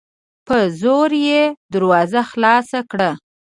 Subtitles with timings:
[0.47, 1.41] په زور یې
[1.73, 3.11] دروازه خلاصه کړه